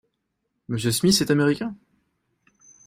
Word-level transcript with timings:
M. 0.69 0.79
Smith 0.79 1.21
est 1.21 1.29
américain? 1.29 1.75